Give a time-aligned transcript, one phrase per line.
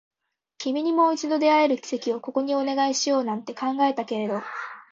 [0.57, 4.41] 君にもう一度出会える奇跡をここにお願いしようなんて考えたけれど